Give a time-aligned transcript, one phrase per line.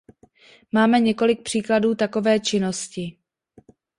[0.71, 3.17] Mámě několik příkladů takové činnosti.